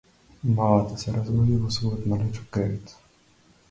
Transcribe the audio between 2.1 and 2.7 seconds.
малечок